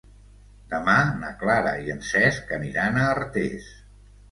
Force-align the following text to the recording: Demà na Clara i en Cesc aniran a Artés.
Demà 0.71 0.95
na 1.19 1.29
Clara 1.43 1.75
i 1.85 1.95
en 1.97 2.03
Cesc 2.09 2.57
aniran 2.59 3.01
a 3.03 3.07
Artés. 3.13 3.71